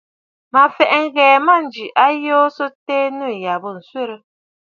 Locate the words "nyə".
1.13-1.27